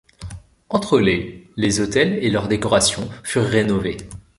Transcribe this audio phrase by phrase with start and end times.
[0.69, 3.97] Entre les les autels et leurs décorations furent rénovés.